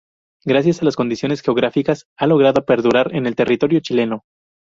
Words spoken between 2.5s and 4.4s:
perdurar en el territorio Chileno.